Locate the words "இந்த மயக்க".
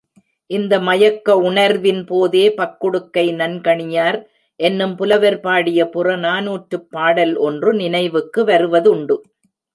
0.49-1.35